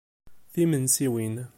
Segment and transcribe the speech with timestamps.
[0.53, 1.35] Timensiwin.